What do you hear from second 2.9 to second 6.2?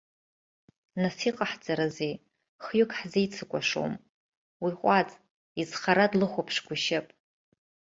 ҳзеицыкәашом, уиҟәаҵ, изхара